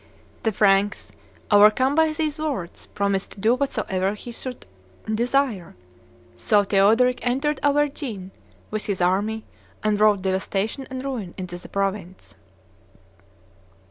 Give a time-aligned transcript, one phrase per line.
[0.41, 1.11] The Franks,
[1.51, 4.65] overcome by these words, promised to do whatsoever he should
[5.05, 5.75] desire.
[6.35, 8.31] So Theodoric entered Auvergne
[8.71, 9.45] with his army,
[9.83, 12.33] and wrought devastation and ruin in the province.